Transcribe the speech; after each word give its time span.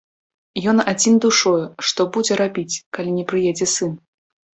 Ён 0.71 0.77
адзін 0.91 1.19
душою, 1.25 1.65
што 1.89 2.01
будзе 2.15 2.33
рабіць, 2.41 2.79
калі 2.99 3.11
не 3.19 3.27
прыедзе 3.33 3.67
сын? 3.75 3.93